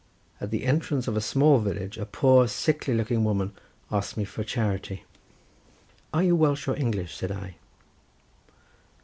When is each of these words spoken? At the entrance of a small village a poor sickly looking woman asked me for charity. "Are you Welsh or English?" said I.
At 0.41 0.49
the 0.49 0.63
entrance 0.65 1.07
of 1.07 1.15
a 1.15 1.21
small 1.21 1.59
village 1.59 1.95
a 1.99 2.07
poor 2.07 2.47
sickly 2.47 2.95
looking 2.95 3.23
woman 3.23 3.53
asked 3.91 4.17
me 4.17 4.25
for 4.25 4.43
charity. 4.43 5.03
"Are 6.11 6.23
you 6.23 6.35
Welsh 6.35 6.67
or 6.67 6.75
English?" 6.75 7.15
said 7.15 7.31
I. 7.31 7.57